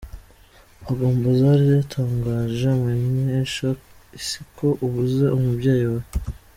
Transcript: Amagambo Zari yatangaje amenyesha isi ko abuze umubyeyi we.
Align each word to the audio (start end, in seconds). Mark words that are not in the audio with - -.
Amagambo 0.79 1.25
Zari 1.39 1.65
yatangaje 1.75 2.65
amenyesha 2.77 3.67
isi 4.19 4.39
ko 4.55 4.67
abuze 4.85 5.25
umubyeyi 5.37 5.87
we. 5.93 6.01